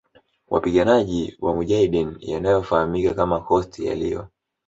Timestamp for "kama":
3.13-3.39